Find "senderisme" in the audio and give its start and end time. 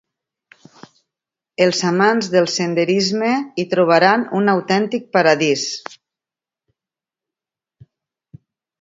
2.55-3.31